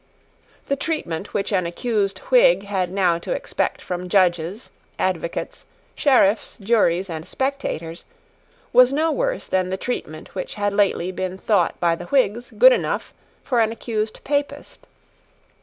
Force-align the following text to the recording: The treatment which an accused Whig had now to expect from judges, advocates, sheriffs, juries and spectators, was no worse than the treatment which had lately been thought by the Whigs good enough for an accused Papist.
The 0.65 0.75
treatment 0.75 1.31
which 1.31 1.53
an 1.53 1.67
accused 1.67 2.17
Whig 2.31 2.63
had 2.63 2.89
now 2.91 3.19
to 3.19 3.33
expect 3.33 3.83
from 3.83 4.09
judges, 4.09 4.71
advocates, 4.97 5.67
sheriffs, 5.93 6.57
juries 6.59 7.07
and 7.07 7.23
spectators, 7.27 8.05
was 8.73 8.91
no 8.91 9.11
worse 9.11 9.45
than 9.45 9.69
the 9.69 9.77
treatment 9.77 10.33
which 10.33 10.55
had 10.55 10.73
lately 10.73 11.11
been 11.11 11.37
thought 11.37 11.79
by 11.79 11.93
the 11.95 12.05
Whigs 12.05 12.49
good 12.49 12.71
enough 12.73 13.13
for 13.43 13.59
an 13.59 13.71
accused 13.71 14.23
Papist. 14.23 14.87